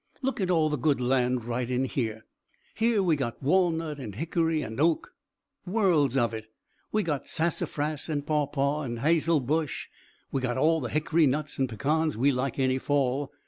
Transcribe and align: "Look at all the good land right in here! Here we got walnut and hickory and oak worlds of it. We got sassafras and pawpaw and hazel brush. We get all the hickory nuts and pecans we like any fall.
"Look 0.23 0.41
at 0.41 0.49
all 0.49 0.67
the 0.71 0.79
good 0.79 0.99
land 0.99 1.45
right 1.45 1.69
in 1.69 1.85
here! 1.85 2.25
Here 2.73 3.03
we 3.03 3.15
got 3.15 3.43
walnut 3.43 3.99
and 3.99 4.15
hickory 4.15 4.63
and 4.63 4.79
oak 4.79 5.13
worlds 5.63 6.17
of 6.17 6.33
it. 6.33 6.47
We 6.91 7.03
got 7.03 7.27
sassafras 7.27 8.09
and 8.09 8.25
pawpaw 8.25 8.81
and 8.81 9.01
hazel 9.01 9.39
brush. 9.39 9.91
We 10.31 10.41
get 10.41 10.57
all 10.57 10.79
the 10.81 10.89
hickory 10.89 11.27
nuts 11.27 11.59
and 11.59 11.69
pecans 11.69 12.17
we 12.17 12.31
like 12.31 12.57
any 12.57 12.79
fall. 12.79 13.31